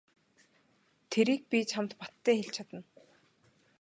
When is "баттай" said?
1.99-2.35